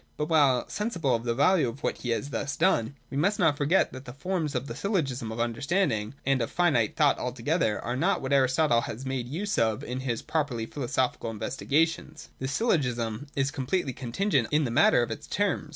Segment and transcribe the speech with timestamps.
[0.17, 3.55] But while sensible of the value of what he has thus done, we must not
[3.55, 7.95] forget that the forms of the syllogism of understanding, and of finite thought altogether, are
[7.95, 12.29] not what Aristotle has made use of in his properly philosophical investigations.
[12.39, 15.69] (See§ 189.) 184.] This syllogism is completely contingent (a) in the matter of its terms.